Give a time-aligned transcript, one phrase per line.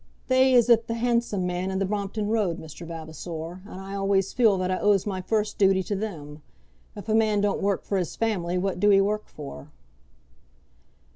[0.29, 2.87] "They is at the 'Handsome Man' in the Brompton Road, Mr.
[2.87, 6.41] Vavasor; and I always feels that I owes my first duty to them.
[6.95, 9.69] If a man don't work for his family, what do he work for?"